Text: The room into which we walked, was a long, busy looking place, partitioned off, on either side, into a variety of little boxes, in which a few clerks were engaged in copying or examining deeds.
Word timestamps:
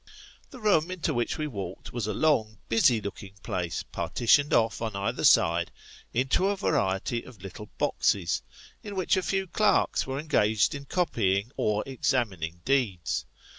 The 0.49 0.57
room 0.59 0.89
into 0.89 1.13
which 1.13 1.37
we 1.37 1.45
walked, 1.45 1.93
was 1.93 2.07
a 2.07 2.13
long, 2.15 2.57
busy 2.69 2.99
looking 2.99 3.35
place, 3.43 3.83
partitioned 3.83 4.51
off, 4.51 4.81
on 4.81 4.95
either 4.95 5.23
side, 5.23 5.69
into 6.11 6.47
a 6.47 6.55
variety 6.55 7.21
of 7.21 7.43
little 7.43 7.69
boxes, 7.77 8.41
in 8.81 8.95
which 8.95 9.15
a 9.15 9.21
few 9.21 9.45
clerks 9.45 10.07
were 10.07 10.17
engaged 10.17 10.73
in 10.73 10.85
copying 10.85 11.51
or 11.55 11.83
examining 11.85 12.61
deeds. 12.65 13.27